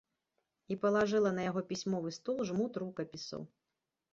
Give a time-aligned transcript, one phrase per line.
[0.75, 3.41] І палажыла на яго пісьмовы стол жмут рукапісаў.